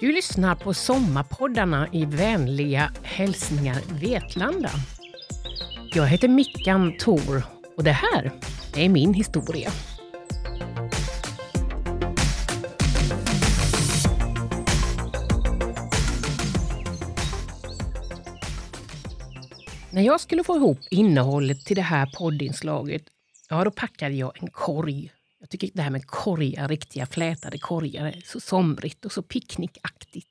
[0.00, 4.70] Du lyssnar på Sommarpoddarna i vänliga hälsningar Vetlanda.
[5.94, 7.42] Jag heter Mickan Tor
[7.76, 8.32] och det här
[8.76, 9.70] är min historia.
[19.90, 23.02] När jag skulle få ihop innehållet till det här poddinslaget,
[23.50, 25.12] ja då packade jag en korg
[25.46, 30.30] jag tycker det här med korgar, riktiga flätade korgar, är så somrigt och så picknickaktigt.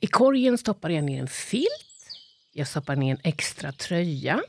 [0.00, 2.08] I korgen stoppar jag ner en filt,
[2.52, 4.42] jag stoppar ner en extra tröja,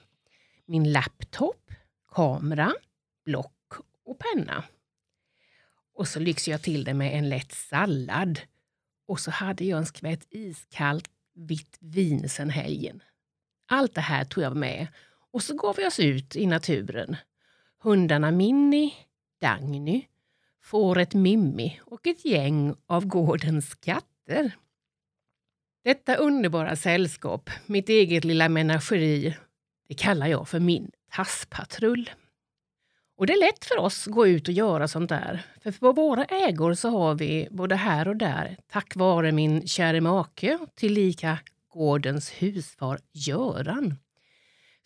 [0.66, 1.72] min laptop,
[2.12, 2.74] kamera,
[3.26, 3.74] block
[4.06, 4.64] och penna.
[5.96, 8.40] Och så lyxar jag till det med en lätt sallad.
[9.08, 13.04] Och så hade jag en skvätt iskallt vitt vin sen helgen.
[13.68, 14.88] Allt det här tog jag med
[15.32, 17.16] och så gav vi oss ut i naturen.
[17.80, 18.94] Hundarna Minnie,
[19.44, 20.06] Dagny,
[20.62, 24.52] fåret Mimmi och ett gäng av gårdens katter.
[25.84, 29.38] Detta underbara sällskap, mitt eget lilla menageri,
[29.88, 32.10] det kallar jag för min tasspatrull.
[33.18, 35.46] Och det är lätt för oss att gå ut och göra sånt där.
[35.62, 40.02] För på våra ägor så har vi både här och där, tack vare min käre
[40.02, 41.38] make, tillika
[41.70, 43.98] gårdens husfar Göran,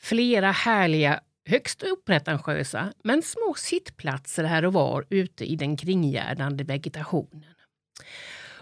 [0.01, 7.53] flera härliga högst opretentiösa, men små sittplatser här och var ute i den kringgärdande vegetationen.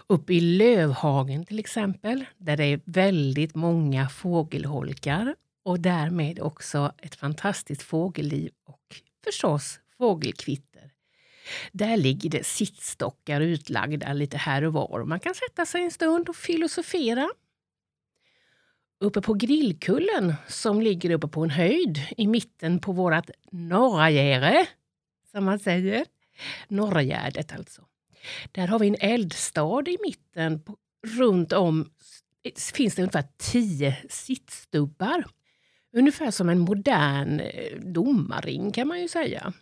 [0.06, 7.14] Uppe i Lövhagen till exempel, där det är väldigt många fågelholkar och därmed också ett
[7.14, 10.90] fantastiskt fågelliv och förstås fågelkvitter.
[11.72, 15.04] Där ligger det sittstockar utlagda lite här och var.
[15.04, 17.28] Man kan sätta sig en stund och filosofera
[19.00, 24.66] uppe på Grillkullen som ligger uppe på en höjd i mitten på vårt Norragärde,
[25.30, 26.06] som man säger.
[26.68, 27.82] Norragärdet alltså.
[28.52, 30.62] Där har vi en eldstad i mitten.
[30.62, 30.76] På,
[31.06, 31.90] runt om
[32.74, 35.26] finns det ungefär tio sittstubbar.
[35.92, 39.52] Ungefär som en modern eh, domarring kan man ju säga.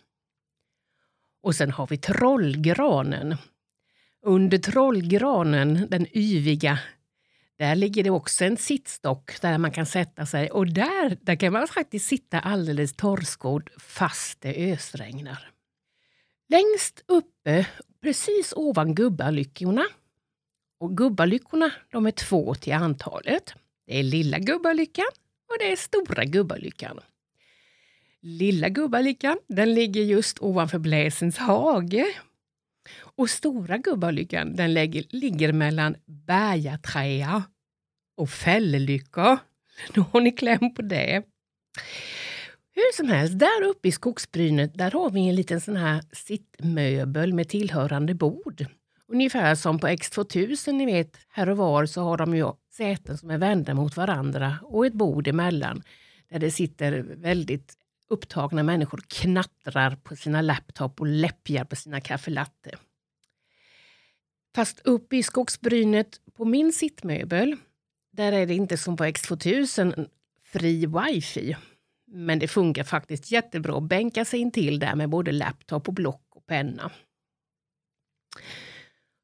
[1.41, 3.35] Och sen har vi trollgranen.
[4.21, 6.79] Under trollgranen, den yviga
[7.57, 11.53] där ligger det också en sittstock där man kan sätta sig och där, där kan
[11.53, 15.51] man faktiskt sitta alldeles torrskodd fast det ösregnar.
[16.49, 17.67] Längst uppe,
[18.01, 19.85] precis ovan gubbalyckorna,
[20.79, 23.53] och gubbalyckorna de är två till antalet.
[23.87, 25.05] Det är lilla gubbalyckan
[25.49, 26.99] och det är stora gubbalyckan.
[28.21, 32.15] Lilla gubbalyckan den ligger just ovanför Bläsens hage
[33.17, 37.43] och Stora Gubbalyckan den lägger, ligger mellan Bergaträa
[38.17, 39.37] och Fällelycka.
[39.93, 41.23] Då har ni kläm på det.
[42.75, 47.33] Hur som helst, där uppe i skogsbrynet där har vi en liten sån här sittmöbel
[47.33, 48.65] med tillhörande bord.
[49.07, 53.31] Ungefär som på X2000, ni vet, här och var så har de ju säten som
[53.31, 55.83] är vända mot varandra och ett bord emellan
[56.29, 57.73] där det sitter väldigt
[58.09, 62.71] upptagna människor knattrar på sina laptop och läppjar på sina kaffelatte.
[64.55, 67.55] Fast uppe i skogsbrynet på min sittmöbel,
[68.11, 70.09] där är det inte som på X2000
[70.43, 71.55] fri wifi.
[72.07, 75.93] Men det funkar faktiskt jättebra att bänka sig in till där med både laptop och
[75.93, 76.91] block och penna.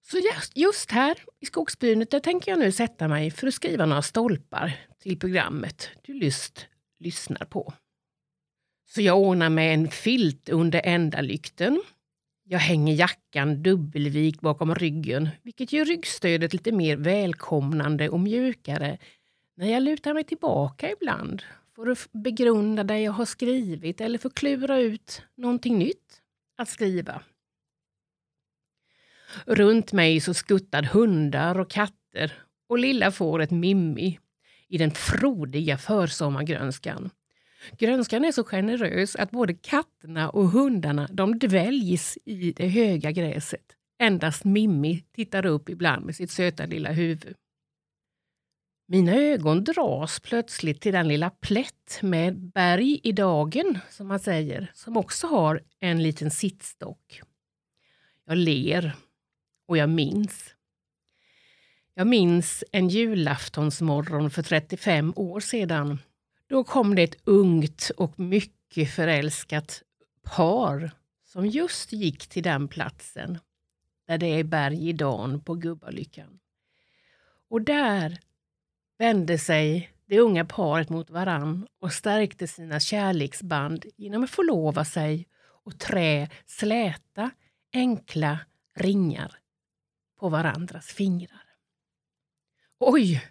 [0.01, 3.85] Så just, just här i skogsbrynet där tänker jag nu sätta mig för att skriva
[3.85, 6.67] några stolpar till programmet du lyst
[6.99, 7.73] lyssnar på.
[8.89, 11.83] Så jag ordnar med en filt under ändalykten
[12.51, 18.97] jag hänger jackan dubbelvikt bakom ryggen, vilket gör ryggstödet lite mer välkomnande och mjukare
[19.57, 21.43] när jag lutar mig tillbaka ibland
[21.75, 26.21] för att begrunda det jag har skrivit eller för att klura ut någonting nytt
[26.57, 27.21] att skriva.
[29.45, 34.19] Runt mig så skuttar hundar och katter och lilla fåret Mimmi
[34.67, 37.09] i den frodiga försommargrönskan
[37.77, 43.75] Grönskan är så generös att både katterna och hundarna de dväljs i det höga gräset.
[43.99, 47.35] Endast Mimmi tittar upp ibland med sitt söta lilla huvud.
[48.87, 54.71] Mina ögon dras plötsligt till den lilla plätt med berg i dagen, som man säger,
[54.73, 57.21] som också har en liten sittstock.
[58.25, 58.95] Jag ler
[59.67, 60.55] och jag minns.
[61.93, 65.99] Jag minns en julaftonsmorgon för 35 år sedan
[66.51, 69.83] då kom det ett ungt och mycket förälskat
[70.23, 70.91] par
[71.23, 73.39] som just gick till den platsen
[74.07, 76.39] där det är berg i dan på Gubbalyckan.
[77.49, 78.19] Och där
[78.97, 85.27] vände sig det unga paret mot varann och stärkte sina kärleksband genom att förlova sig
[85.63, 87.31] och trä släta,
[87.73, 88.39] enkla
[88.75, 89.39] ringar
[90.19, 91.45] på varandras fingrar.
[92.79, 93.21] Oj!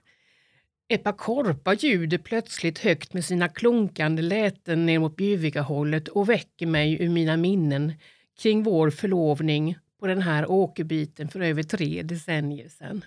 [0.92, 7.08] Epakorpa ljuder plötsligt högt med sina klunkande läten ner mot Bjuvika-hållet och väcker mig ur
[7.08, 7.92] mina minnen
[8.40, 13.04] kring vår förlovning på den här åkerbiten för över tre decennier sedan.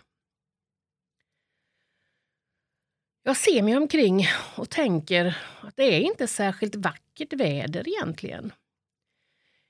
[3.23, 4.25] Jag ser mig omkring
[4.57, 8.53] och tänker att det är inte särskilt vackert väder egentligen.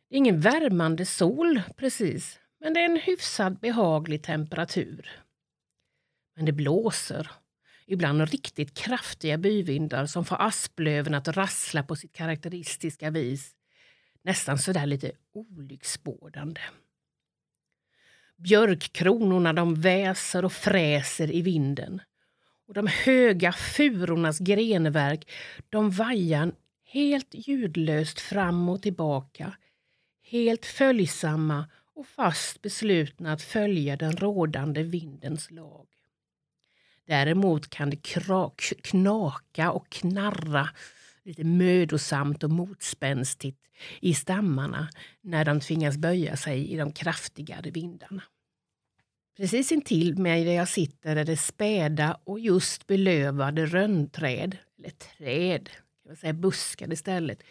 [0.10, 5.24] Det är ingen värmande sol precis, men det är en hyfsad behaglig temperatur.
[6.36, 7.32] Men det blåser,
[7.86, 13.56] ibland riktigt kraftiga byvindar som får asplöven att rassla på sitt karaktäristiska vis.
[14.24, 16.62] Nästan sådär lite olycksbådande.
[18.38, 22.02] Björkkronorna de väser och fräser i vinden.
[22.68, 25.32] Och de höga furornas grenverk
[25.70, 26.52] de vajar
[26.86, 29.58] helt ljudlöst fram och tillbaka.
[30.22, 35.88] Helt följsamma och fast beslutna att följa den rådande vindens lag.
[37.08, 38.04] Däremot kan det
[38.84, 40.70] knaka och knarra
[41.24, 43.60] lite mödosamt och motspänstigt
[44.02, 44.90] i stammarna
[45.22, 48.24] när de tvingas böja sig i de kraftigare vindarna.
[49.38, 55.70] Precis intill mig där jag sitter är det späda och just belövade rönnträd, eller träd,
[55.70, 57.44] kan man säga buskar istället.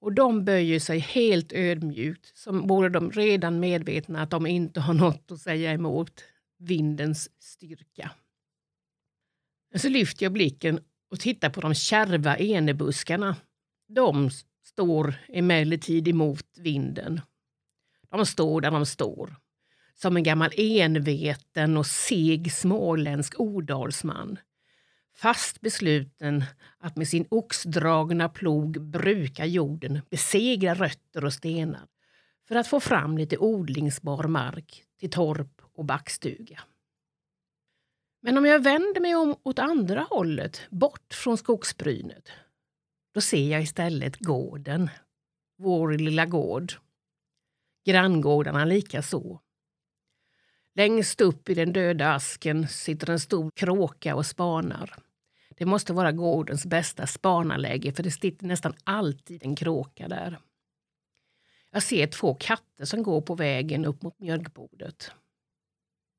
[0.00, 4.94] Och de böjer sig helt ödmjukt, som vore de redan medvetna att de inte har
[4.94, 6.24] något att säga emot
[6.58, 8.10] vindens styrka.
[9.74, 10.80] Så lyfter jag blicken
[11.10, 13.36] och tittar på de kärva enebuskarna.
[13.88, 14.30] De
[14.64, 17.20] står emellertid emot vinden.
[18.10, 19.36] De står där de står
[19.94, 24.38] som en gammal enveten och seg småländsk odalsman.
[25.16, 26.44] Fast besluten
[26.78, 31.86] att med sin oxdragna plog bruka jorden, besegra rötter och stenar
[32.48, 36.60] för att få fram lite odlingsbar mark till torp och backstuga.
[38.20, 42.28] Men om jag vänder mig om åt andra hållet, bort från skogsbrynet,
[43.14, 44.90] då ser jag istället gården.
[45.58, 46.72] Vår lilla gård.
[47.84, 49.40] Granngårdarna likaså.
[50.74, 54.94] Längst upp i den döda asken sitter en stor kråka och spanar.
[55.48, 60.38] Det måste vara gårdens bästa spanarläge för det sitter nästan alltid en kråka där.
[61.70, 65.12] Jag ser två katter som går på vägen upp mot mjölkbordet.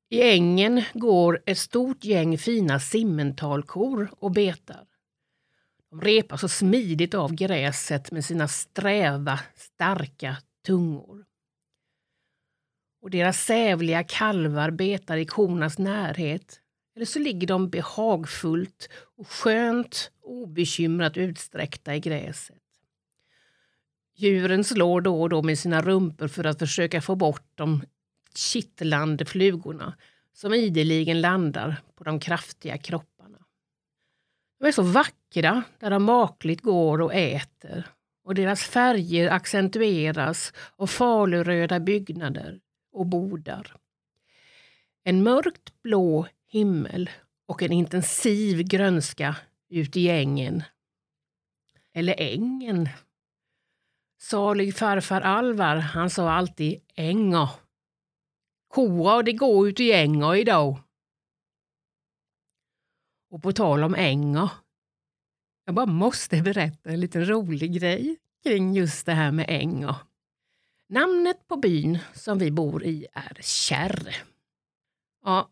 [0.09, 4.85] I ängen går ett stort gäng fina simmentalkor och betar.
[5.89, 11.25] De repar så smidigt av gräset med sina sträva, starka tungor
[13.01, 16.61] och deras sävliga kalvar betar i kornas närhet.
[16.95, 22.56] Eller så ligger de behagfullt och skönt obekymrat utsträckta i gräset.
[24.15, 27.81] Djuren slår då och då med sina rumpor för att försöka få bort de
[28.36, 29.98] kittlande flugorna
[30.34, 33.38] som ideligen landar på de kraftiga kropparna.
[34.60, 37.88] De är så vackra där de makligt går och äter
[38.24, 42.60] och deras färger accentueras av faluröda byggnader,
[42.92, 43.76] och bodar.
[45.04, 47.10] En mörkt blå himmel
[47.46, 49.36] och en intensiv grönska
[49.70, 50.64] ut i ängen.
[51.94, 52.90] Eller ängen.
[54.21, 57.50] Salig farfar Alvar, han sa alltid änga.
[58.69, 60.80] Kora det går ut i änger idag.
[63.31, 64.49] Och på tal om änger.
[65.66, 69.95] Jag bara måste berätta en liten rolig grej kring just det här med änger.
[70.90, 74.16] Namnet på byn som vi bor i är Kärr.
[75.26, 75.49] Ja,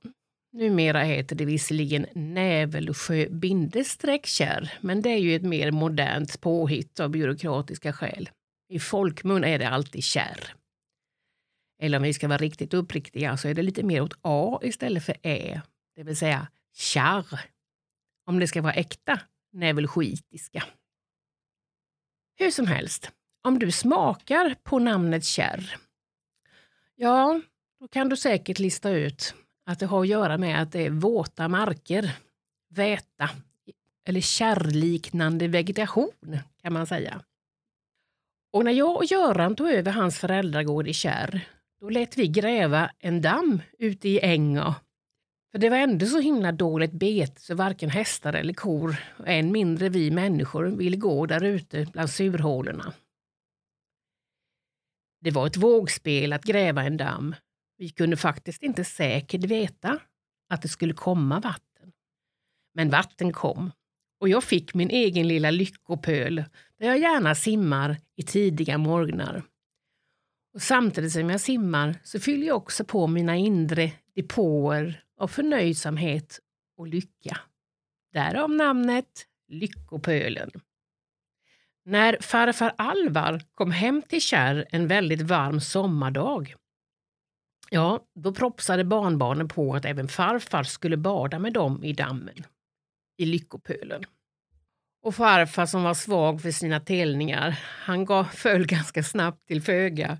[0.54, 3.28] numera heter det visserligen Nävelsjö
[4.24, 8.30] Kärr, men det är ju ett mer modernt påhitt av byråkratiska skäl.
[8.70, 10.54] I folkmun är det alltid Kärr.
[11.80, 15.04] Eller om vi ska vara riktigt uppriktiga så är det lite mer åt A istället
[15.04, 15.62] för Ä,
[15.96, 17.40] det vill säga kärr.
[18.26, 19.20] Om det ska vara äkta
[19.54, 20.64] nevelskitiska.
[22.36, 23.12] Hur som helst,
[23.44, 25.78] om du smakar på namnet kärr,
[26.96, 27.42] ja,
[27.80, 30.90] då kan du säkert lista ut att det har att göra med att det är
[30.90, 32.12] våta marker,
[32.70, 33.30] väta
[34.08, 37.22] eller kärrliknande vegetation kan man säga.
[38.52, 41.48] Och när jag och Göran tog över hans föräldragård i Kärr,
[41.80, 44.76] då lät vi gräva en damm ute i änga.
[45.52, 49.52] För det var ändå så himla dåligt bete så varken hästar eller kor, och än
[49.52, 52.94] mindre vi människor, ville gå där ute bland surhålorna.
[55.22, 57.36] Det var ett vågspel att gräva en damm.
[57.78, 60.00] Vi kunde faktiskt inte säkert veta
[60.50, 61.92] att det skulle komma vatten.
[62.74, 63.72] Men vatten kom
[64.20, 66.44] och jag fick min egen lilla lyckopöl
[66.80, 69.44] där jag gärna simmar i tidiga morgnar.
[70.58, 76.40] Och samtidigt som jag simmar så fyller jag också på mina inre depåer av förnöjsamhet
[76.78, 77.38] och lycka.
[78.14, 80.52] Därav namnet Lyckopölen.
[81.86, 86.56] När farfar Alvar kom hem till Kärr en väldigt varm sommardag
[87.70, 92.44] Ja, då propsade barnbarnen på att även farfar skulle bada med dem i dammen,
[93.18, 94.04] i Lyckopölen.
[95.08, 100.18] Och farfar som var svag för sina telningar, han gav, föll ganska snabbt till föga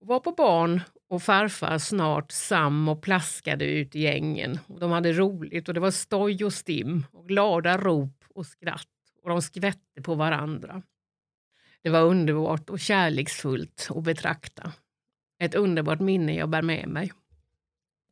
[0.00, 4.58] och var på barn och farfar snart sam och plaskade ut i gängen.
[4.66, 8.88] Och de hade roligt och det var stoj och stim och glada rop och skratt
[9.22, 10.82] och de skvätte på varandra.
[11.82, 14.72] Det var underbart och kärleksfullt att betrakta.
[15.42, 17.12] Ett underbart minne jag bär med mig.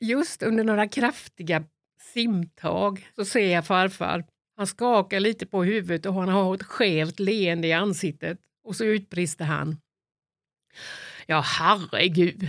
[0.00, 1.64] Just under några kraftiga
[2.00, 4.24] simtag så ser jag farfar.
[4.56, 8.84] Han skakar lite på huvudet och han har ett skevt leende i ansiktet och så
[8.84, 9.76] utbrister han.
[11.26, 12.48] Ja, herregud.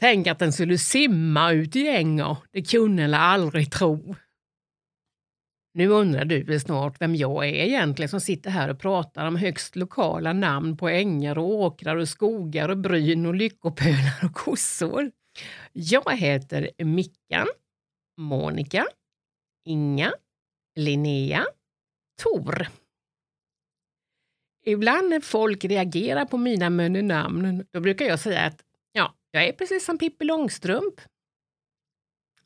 [0.00, 2.36] Tänk att den skulle simma ut i ängar.
[2.50, 4.16] Det kunde jag aldrig tro.
[5.74, 9.36] Nu undrar du väl snart vem jag är egentligen som sitter här och pratar om
[9.36, 15.10] högst lokala namn på ängar och åkrar och skogar och bryn och lyckopölar och kossor.
[15.72, 17.46] Jag heter Mickan,
[18.16, 18.86] Monica,
[19.64, 20.12] Inga,
[20.74, 21.46] Linnea,
[22.22, 22.66] Tor.
[24.64, 29.52] Ibland när folk reagerar på mina namn, då brukar jag säga att ja, jag är
[29.52, 31.00] precis som Pippi Långstrump.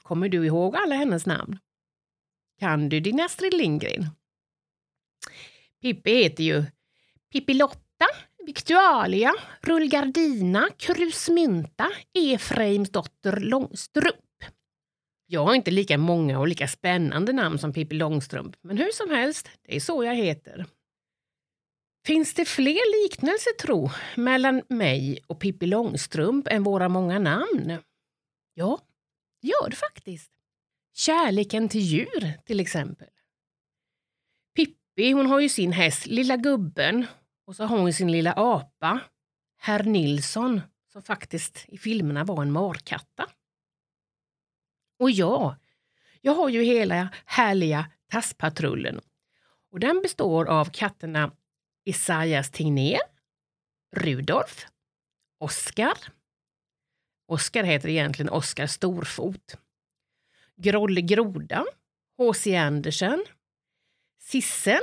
[0.02, 1.59] Kommer du ihåg alla hennes namn?
[2.59, 4.06] Kan du din Astrid Lindgren?
[5.83, 6.64] Pippi heter ju
[7.33, 8.06] Pippi Lotta,
[8.47, 14.25] Victualia, Rullgardina, Krusmynta, Efraims dotter Långstrump.
[15.26, 19.11] Jag har inte lika många och lika spännande namn som Pippi Långstrump, men hur som
[19.11, 20.66] helst, det är så jag heter.
[22.06, 27.78] Finns det fler liknelser, tro, mellan mig och Pippi Långstrump än våra många namn?
[28.54, 28.80] Ja,
[29.42, 30.33] det gör det faktiskt.
[30.95, 33.09] Kärleken till djur till exempel.
[34.56, 37.06] Pippi hon har ju sin häst Lilla gubben
[37.47, 39.00] och så har hon sin lilla apa,
[39.59, 40.61] Herr Nilsson,
[40.92, 43.26] som faktiskt i filmerna var en markatta.
[44.99, 45.57] Och ja,
[46.21, 49.00] jag har ju hela härliga Tasspatrullen.
[49.73, 51.33] Och den består av katterna
[51.85, 53.00] Isaias Tegnér,
[53.97, 54.67] Rudolf,
[55.38, 55.99] Oskar.
[57.26, 59.57] Oskar heter egentligen Oskar Storfot.
[60.57, 61.65] Grolle Groda,
[62.19, 62.57] H.C.
[62.57, 63.25] Andersen,
[64.19, 64.81] Sissen,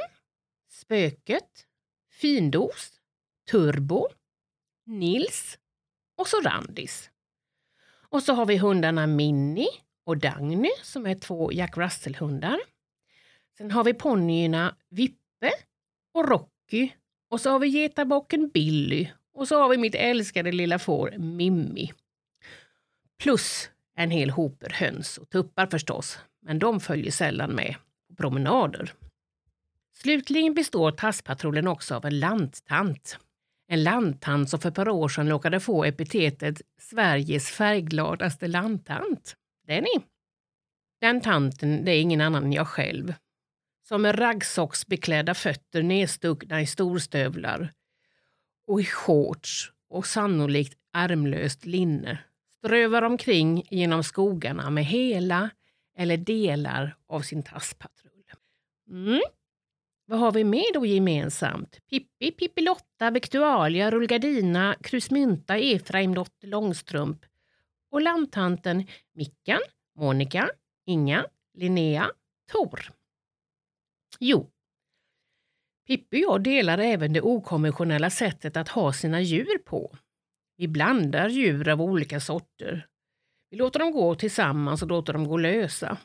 [0.70, 1.67] Spöket,
[2.12, 3.01] Findos,
[3.51, 4.08] Turbo,
[4.86, 5.58] Nils
[6.15, 7.10] och så Randis.
[8.10, 12.60] Och så har vi hundarna Minnie och Dagny som är två Jack Russell-hundar.
[13.57, 15.51] Sen har vi ponnyerna Vippe
[16.13, 16.89] och Rocky
[17.29, 21.93] och så har vi getabocken Billy och så har vi mitt älskade lilla får Mimmi.
[23.19, 27.75] Plus en hel hoper höns och tuppar förstås, men de följer sällan med
[28.10, 28.93] på promenader.
[29.93, 33.17] Slutligen består tasspatrullen också av en lanttant.
[33.67, 39.36] En lanttant som för ett par år sedan råkade få epitetet Sveriges färggladaste lanttant.
[39.63, 40.05] Det är ni.
[41.01, 43.13] Den tanten det är ingen annan än jag själv.
[43.88, 47.74] Som med raggsocksbeklädda fötter nedstuckna i storstövlar
[48.67, 52.20] och i shorts och sannolikt ärmlöst linne
[52.58, 55.50] strövar omkring genom skogarna med hela
[55.98, 58.24] eller delar av sin tasspatrull.
[58.89, 59.22] Mm.
[60.05, 61.79] Vad har vi mer då gemensamt?
[61.89, 67.25] Pippi, Pippilotta, Victualia, Rullgardina, Krusmynta, Efraim, Dotter Långstrump
[67.93, 69.59] och lanttanten Mickan,
[69.95, 70.50] Monica,
[70.85, 72.12] Inga, Linnea,
[72.51, 72.91] Tor.
[74.19, 74.50] Jo,
[75.88, 79.97] Pippi och jag delar även det okonventionella sättet att ha sina djur på.
[80.57, 82.88] Vi blandar djur av olika sorter.
[83.50, 85.97] Vi låter dem gå tillsammans och låter dem gå lösa.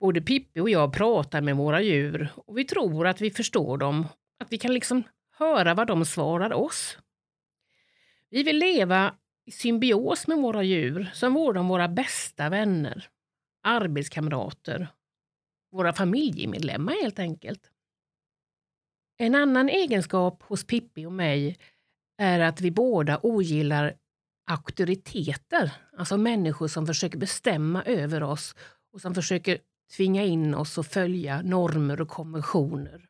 [0.00, 4.06] Både Pippi och jag pratar med våra djur och vi tror att vi förstår dem,
[4.38, 6.98] att vi kan liksom höra vad de svarar oss.
[8.30, 9.14] Vi vill leva
[9.52, 13.08] symbios med våra djur som vore de våra bästa vänner,
[13.62, 14.88] arbetskamrater,
[15.72, 17.70] våra familjemedlemmar helt enkelt.
[19.18, 21.58] En annan egenskap hos Pippi och mig
[22.18, 23.96] är att vi båda ogillar
[24.50, 28.54] auktoriteter, alltså människor som försöker bestämma över oss
[28.92, 29.58] och som försöker
[29.96, 33.06] tvinga in oss att följa normer och konventioner.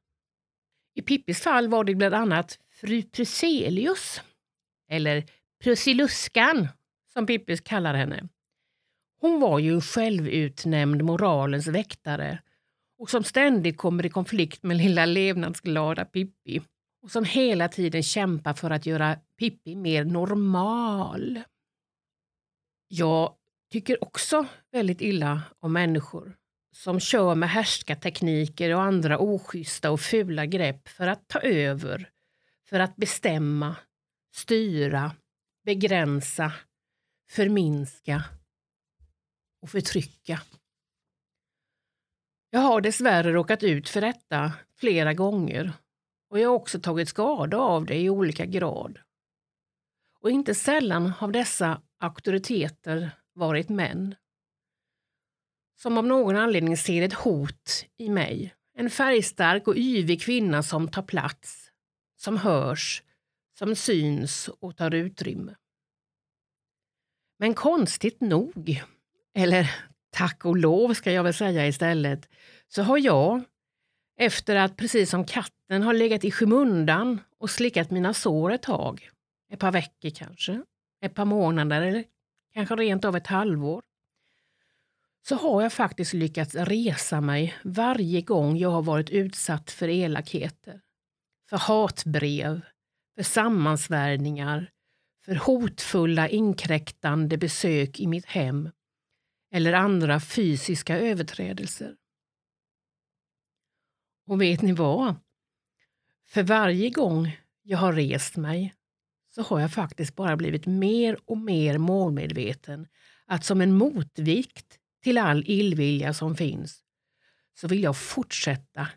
[0.94, 4.20] I Pippis fall var det bland annat fru Pruselius,
[4.90, 5.24] eller
[5.64, 6.68] Prussiluskan,
[7.12, 8.28] som Pippis kallar henne.
[9.20, 12.42] Hon var ju en självutnämnd moralens väktare
[12.98, 16.62] och som ständigt kommer i konflikt med lilla levnadsglada Pippi
[17.02, 21.40] och som hela tiden kämpar för att göra Pippi mer normal.
[22.88, 23.34] Jag
[23.72, 26.36] tycker också väldigt illa om människor
[26.72, 32.10] som kör med härskartekniker och andra oschyssta och fula grepp för att ta över,
[32.68, 33.76] för att bestämma,
[34.34, 35.12] styra,
[35.64, 36.52] begränsa,
[37.30, 38.24] förminska
[39.62, 40.42] och förtrycka.
[42.50, 45.72] Jag har dessvärre råkat ut för detta flera gånger
[46.30, 48.98] och jag har också tagit skada av det i olika grad.
[50.20, 54.14] Och inte sällan har dessa auktoriteter varit män.
[55.76, 58.54] Som av någon anledning ser ett hot i mig.
[58.76, 61.70] En färgstark och yvig kvinna som tar plats,
[62.16, 63.02] som hörs,
[63.58, 65.54] som syns och tar utrymme.
[67.38, 68.82] Men konstigt nog,
[69.34, 69.70] eller
[70.10, 72.28] tack och lov ska jag väl säga istället,
[72.68, 73.42] så har jag,
[74.16, 79.10] efter att precis som katten har legat i skymundan och slickat mina sår ett tag,
[79.52, 80.62] ett par veckor kanske,
[81.00, 82.04] ett par månader eller
[82.54, 83.82] kanske rent av ett halvår,
[85.28, 90.80] så har jag faktiskt lyckats resa mig varje gång jag har varit utsatt för elakheter,
[91.48, 92.60] för hatbrev,
[93.14, 94.70] för sammansvärjningar,
[95.24, 98.70] för hotfulla inkräktande besök i mitt hem
[99.52, 101.96] eller andra fysiska överträdelser.
[104.26, 105.16] Och vet ni vad?
[106.26, 108.74] För varje gång jag har rest mig
[109.34, 112.86] så har jag faktiskt bara blivit mer och mer målmedveten
[113.26, 116.82] att som en motvikt till all illvilja som finns
[117.54, 118.88] så vill jag fortsätta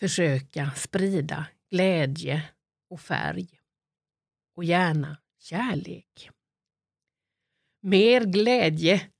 [0.00, 2.42] försöka sprida glädje
[2.92, 3.48] och färg.
[4.56, 6.30] Och gärna kärlek.
[7.82, 9.10] Mer glädje,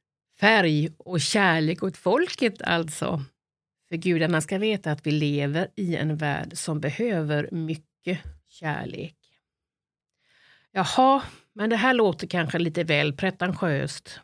[0.41, 3.25] färg och kärlek åt folket alltså.
[3.89, 9.17] För gudarna ska veta att vi lever i en värld som behöver mycket kärlek.
[10.71, 14.21] Jaha, men det här låter kanske lite väl pretentiöst.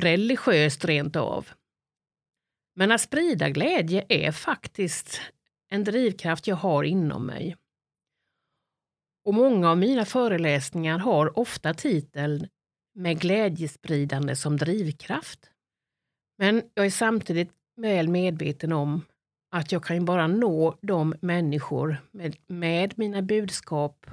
[0.00, 1.48] Religiöst rent av.
[2.74, 5.20] Men att sprida glädje är faktiskt
[5.68, 7.56] en drivkraft jag har inom mig.
[9.24, 12.48] Och många av mina föreläsningar har ofta titeln
[12.94, 15.50] med glädjespridande som drivkraft.
[16.38, 19.02] Men jag är samtidigt väl medveten om
[19.50, 24.06] att jag kan bara nå de människor med, med mina budskap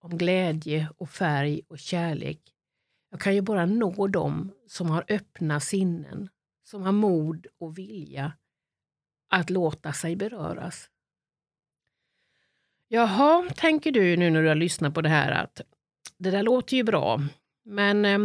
[0.00, 2.40] om glädje och färg och kärlek.
[3.10, 6.28] Jag kan ju bara nå dem som har öppna sinnen,
[6.64, 8.32] som har mod och vilja
[9.30, 10.90] att låta sig beröras.
[12.92, 15.60] Jaha, tänker du nu när du har lyssnat på det här att
[16.18, 17.20] det där låter ju bra,
[17.64, 18.18] men eh,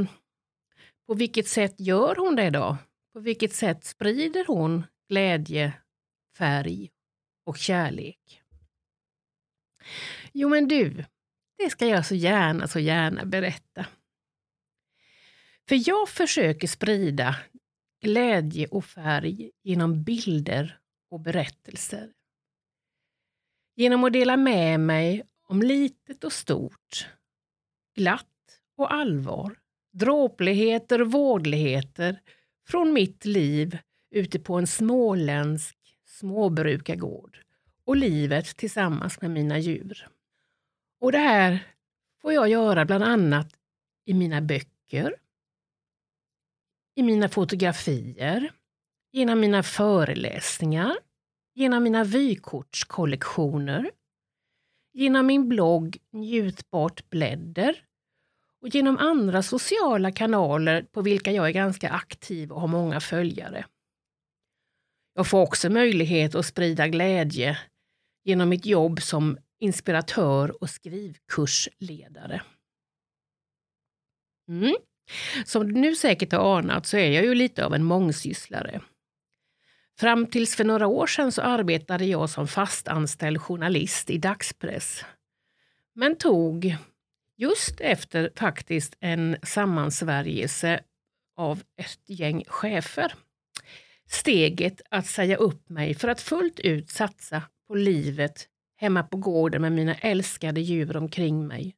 [1.07, 2.77] på vilket sätt gör hon det då?
[3.13, 5.73] På vilket sätt sprider hon glädje,
[6.37, 6.91] färg
[7.45, 8.41] och kärlek?
[10.33, 11.05] Jo, men du,
[11.57, 13.85] det ska jag så gärna, så gärna berätta.
[15.67, 17.35] För jag försöker sprida
[18.01, 20.79] glädje och färg genom bilder
[21.11, 22.11] och berättelser.
[23.75, 27.07] Genom att dela med mig om litet och stort,
[27.95, 28.25] glatt
[28.77, 29.55] och allvar,
[29.93, 32.21] dråpligheter och vårdligheter
[32.67, 33.77] från mitt liv
[34.11, 37.37] ute på en småländsk småbrukargård
[37.85, 40.07] och livet tillsammans med mina djur.
[40.99, 41.67] Och det här
[42.21, 43.53] får jag göra bland annat
[44.05, 45.15] i mina böcker,
[46.95, 48.51] i mina fotografier,
[49.11, 50.95] genom mina föreläsningar,
[51.55, 53.91] genom mina vykortskollektioner,
[54.93, 57.83] genom min blogg Njutbart blädder
[58.61, 63.65] och genom andra sociala kanaler på vilka jag är ganska aktiv och har många följare.
[65.13, 67.57] Jag får också möjlighet att sprida glädje
[68.23, 72.41] genom mitt jobb som inspiratör och skrivkursledare.
[74.49, 74.75] Mm.
[75.45, 78.81] Som du nu säkert har anat så är jag ju lite av en mångsysslare.
[79.99, 85.05] Fram tills för några år sedan så arbetade jag som fastanställd journalist i dagspress.
[85.93, 86.75] Men tog,
[87.37, 90.79] just efter faktiskt en sammansvärjelse
[91.37, 93.13] av ett gäng chefer,
[94.09, 99.61] steget att säga upp mig för att fullt ut satsa på livet hemma på gården
[99.61, 101.75] med mina älskade djur omkring mig.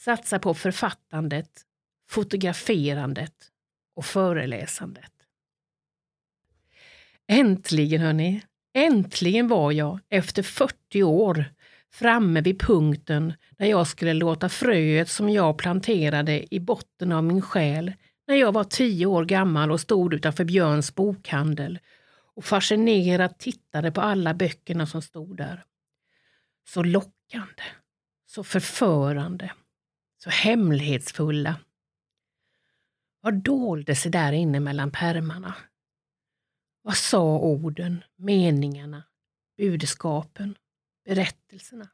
[0.00, 1.50] Satsa på författandet,
[2.08, 3.34] fotograferandet
[3.96, 5.19] och föreläsandet.
[7.32, 8.42] Äntligen hörni,
[8.74, 11.44] äntligen var jag efter 40 år
[11.92, 17.42] framme vid punkten där jag skulle låta fröet som jag planterade i botten av min
[17.42, 17.92] själ
[18.26, 21.78] när jag var tio år gammal och stod utanför Björns bokhandel
[22.34, 25.64] och fascinerat tittade på alla böckerna som stod där.
[26.68, 27.62] Så lockande,
[28.26, 29.52] så förförande,
[30.24, 31.56] så hemlighetsfulla.
[33.20, 35.54] Vad dolde sig där inne mellan pärmarna?
[36.82, 39.04] Vad sa orden, meningarna,
[39.56, 40.58] budskapen,
[41.04, 41.88] berättelserna?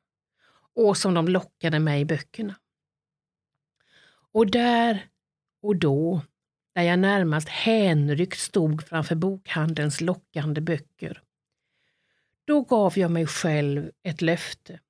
[0.75, 2.55] Och som de lockade mig i böckerna.
[4.33, 5.09] Och där
[5.63, 6.23] och då,
[6.75, 11.23] där jag närmast hänryckt stod framför bokhandelns lockande böcker,
[12.45, 14.81] då gav jag mig själv ett löfte,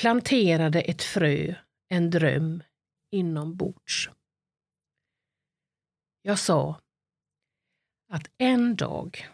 [0.00, 1.54] planterade ett frö,
[1.88, 2.62] en dröm,
[3.10, 4.10] inombords.
[6.22, 6.80] Jag sa
[8.08, 9.28] att en dag,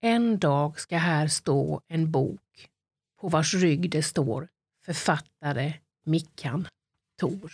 [0.00, 2.70] en dag ska här stå en bok
[3.20, 4.48] på vars rygg det står
[4.84, 6.68] författare Mickan
[7.20, 7.52] Tor.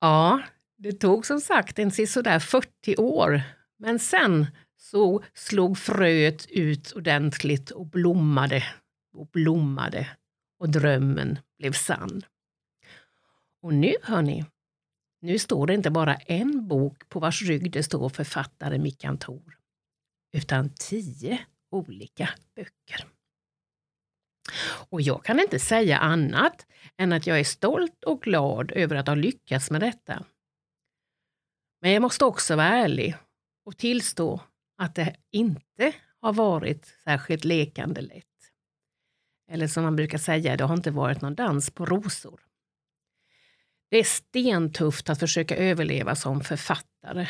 [0.00, 0.42] Ja,
[0.76, 3.42] det tog som sagt en sådär 40 år,
[3.76, 8.64] men sen så slog fröet ut ordentligt och blommade
[9.12, 10.08] och blommade
[10.58, 12.22] och drömmen blev sann.
[13.62, 14.44] Och nu hörni,
[15.20, 19.58] nu står det inte bara en bok på vars rygg det står författare Mickan Tor,
[20.32, 21.38] utan tio
[21.70, 23.06] olika böcker.
[24.90, 29.06] Och jag kan inte säga annat än att jag är stolt och glad över att
[29.06, 30.24] ha lyckats med detta.
[31.80, 33.14] Men jag måste också vara ärlig
[33.64, 34.40] och tillstå
[34.78, 38.24] att det inte har varit särskilt lekande lätt.
[39.50, 42.40] Eller som man brukar säga, det har inte varit någon dans på rosor.
[43.88, 47.28] Det är stentufft att försöka överleva som författare.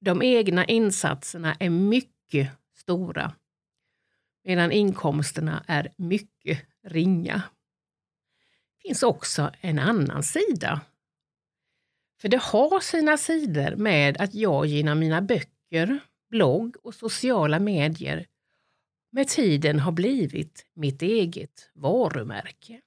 [0.00, 3.34] De egna insatserna är mycket stora
[4.44, 7.42] medan inkomsterna är mycket ringa.
[8.76, 10.80] Det finns också en annan sida.
[12.20, 15.98] För det har sina sidor med att jag genom mina böcker,
[16.30, 18.26] blogg och sociala medier
[19.10, 22.80] med tiden har blivit mitt eget varumärke.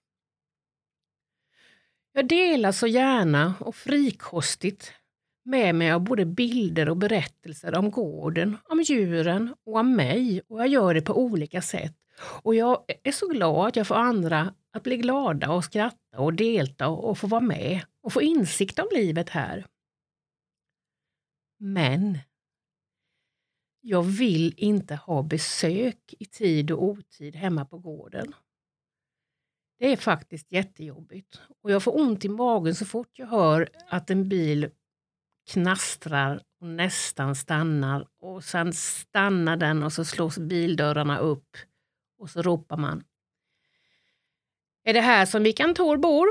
[2.17, 4.93] Jag delar så gärna och frikostigt
[5.45, 10.59] med mig av både bilder och berättelser om gården, om djuren och om mig och
[10.59, 11.95] jag gör det på olika sätt.
[12.43, 16.33] Och jag är så glad att jag får andra att bli glada och skratta och
[16.33, 19.65] delta och få vara med och få insikt om livet här.
[21.59, 22.19] Men
[23.81, 28.33] jag vill inte ha besök i tid och otid hemma på gården.
[29.77, 34.09] Det är faktiskt jättejobbigt och jag får ont i magen så fort jag hör att
[34.09, 34.69] en bil
[35.51, 41.57] knastrar och nästan stannar och sen stannar den och så slås bildörrarna upp
[42.19, 43.03] och så ropar man.
[44.83, 46.27] Är det här som Vikan Tor bor?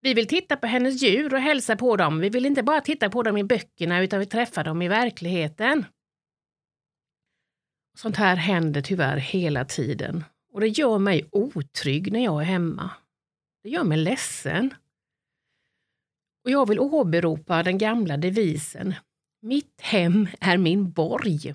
[0.00, 2.20] Vi vill titta på hennes djur och hälsa på dem.
[2.20, 5.86] Vi vill inte bara titta på dem i böckerna utan vi träffar dem i verkligheten.
[7.96, 12.90] Sånt här händer tyvärr hela tiden och det gör mig otrygg när jag är hemma.
[13.62, 14.74] Det gör mig ledsen.
[16.44, 18.94] Och jag vill åberopa den gamla devisen
[19.44, 21.54] Mitt hem är min borg.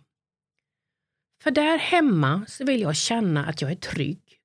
[1.44, 4.40] För där hemma så vill jag känna att jag är trygg.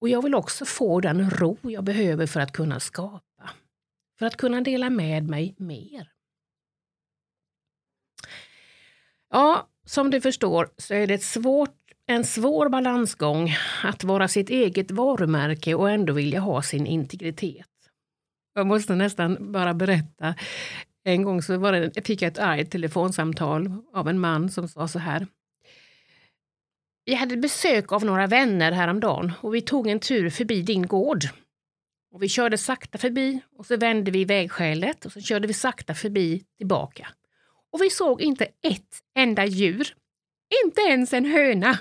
[0.00, 3.50] Och jag vill också få den ro jag behöver för att kunna skapa.
[4.18, 6.12] För att kunna dela med mig mer.
[9.30, 11.77] Ja, som du förstår så är det ett svårt,
[12.10, 17.66] en svår balansgång att vara sitt eget varumärke och ändå vilja ha sin integritet.
[18.54, 20.34] Jag måste nästan bara berätta.
[21.04, 24.88] En gång så var det, fick jag ett argt telefonsamtal av en man som sa
[24.88, 25.26] så här.
[27.04, 31.24] Vi hade besök av några vänner häromdagen och vi tog en tur förbi din gård.
[32.14, 35.94] Och vi körde sakta förbi och så vände vi vägskälet och så körde vi sakta
[35.94, 37.08] förbi tillbaka.
[37.72, 39.94] Och vi såg inte ett enda djur.
[40.64, 41.78] Inte ens en höna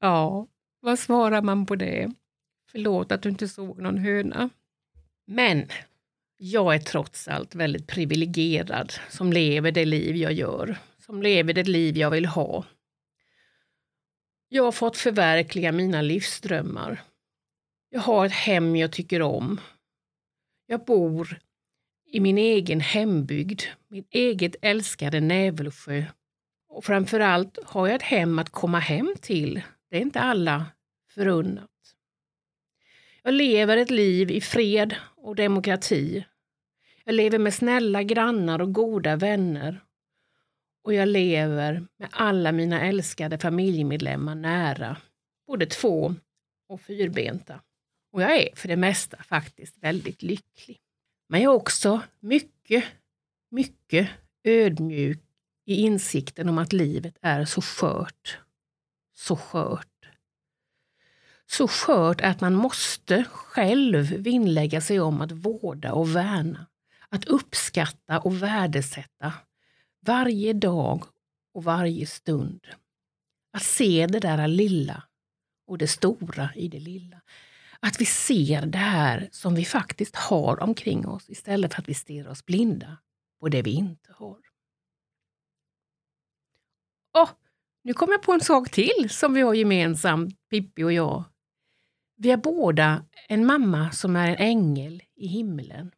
[0.00, 0.46] ja,
[0.80, 2.12] vad svarar man på det?
[2.70, 4.50] Förlåt att du inte såg någon höna.
[5.26, 5.68] Men
[6.36, 11.64] jag är trots allt väldigt privilegierad som lever det liv jag gör, som lever det
[11.64, 12.64] liv jag vill ha.
[14.48, 17.02] Jag har fått förverkliga mina livsdrömmar.
[17.88, 19.60] Jag har ett hem jag tycker om.
[20.66, 21.38] Jag bor
[22.06, 26.04] i min egen hembygd, min eget älskade Nävelsjö.
[26.76, 29.62] Och framförallt har jag ett hem att komma hem till.
[29.90, 30.66] Det är inte alla
[31.10, 31.70] förunnat.
[33.22, 36.26] Jag lever ett liv i fred och demokrati.
[37.04, 39.84] Jag lever med snälla grannar och goda vänner.
[40.84, 44.96] Och jag lever med alla mina älskade familjemedlemmar nära,
[45.46, 46.14] både två
[46.68, 47.60] och fyrbenta.
[48.12, 50.78] Och jag är för det mesta faktiskt väldigt lycklig.
[51.28, 52.84] Men jag är också mycket,
[53.50, 54.10] mycket
[54.44, 55.25] ödmjuk
[55.66, 58.38] i insikten om att livet är så skört.
[59.14, 59.88] Så skört.
[61.46, 66.66] Så skört att man måste själv vinnlägga sig om att vårda och värna.
[67.08, 69.32] Att uppskatta och värdesätta
[70.00, 71.04] varje dag
[71.54, 72.66] och varje stund.
[73.52, 75.02] Att se det där lilla
[75.66, 77.20] och det stora i det lilla.
[77.80, 81.94] Att vi ser det här som vi faktiskt har omkring oss istället för att vi
[81.94, 82.96] stirrar oss blinda
[83.40, 84.45] på det vi inte har.
[87.16, 87.28] Oh,
[87.84, 91.24] nu kom jag på en sak till som vi har gemensamt, Pippi och jag.
[92.16, 95.90] Vi har båda en mamma som är en ängel i himlen.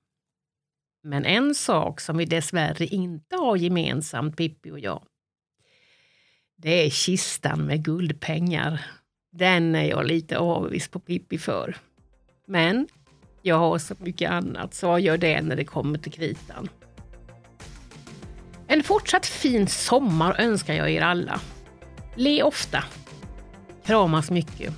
[1.03, 5.03] Men en sak som vi dessvärre inte har gemensamt, Pippi och jag,
[6.57, 8.87] det är kistan med guldpengar.
[9.33, 11.77] Den är jag lite avis på Pippi för.
[12.47, 12.89] Men
[13.43, 16.69] jag har så mycket annat, så vad gör det när det kommer till kritan?
[18.71, 21.41] En fortsatt fin sommar önskar jag er alla.
[22.15, 22.85] Le ofta.
[23.85, 24.75] Kramas mycket.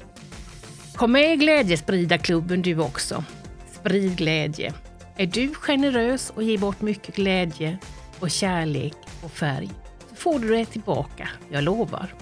[0.94, 3.24] Kom med i Glädjespridarklubben du också.
[3.72, 4.74] Sprid glädje.
[5.16, 7.78] Är du generös och ger bort mycket glädje
[8.20, 9.70] och kärlek och färg
[10.08, 12.14] så får du det tillbaka, jag lovar.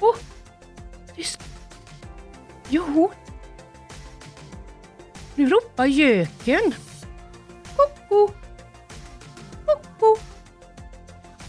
[0.00, 0.10] Åh!
[0.10, 0.16] Oh,
[1.16, 1.40] tyst!
[2.68, 3.10] Jo!
[5.34, 6.74] Nu ropar göken.
[8.08, 8.28] Ho,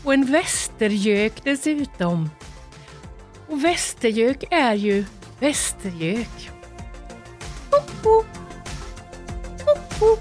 [0.04, 2.30] och en västergök dessutom.
[3.48, 5.06] Och västergök är ju
[5.40, 6.50] västergök.
[7.72, 8.24] Ho, ho.
[10.00, 10.18] Ho.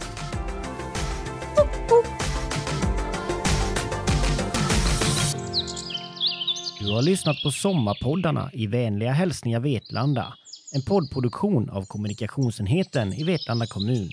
[6.81, 10.35] Du har lyssnat på Sommarpoddarna i vänliga hälsningar Vetlanda.
[10.75, 14.11] En poddproduktion av kommunikationsenheten i Vetlanda kommun.